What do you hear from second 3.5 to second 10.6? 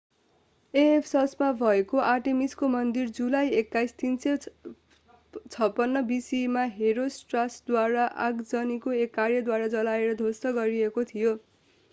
21 356 bce मा हेरोस्ट्राटसद्वारा आगजनीको एक कार्यद्वारा जलाएर ध्वस्त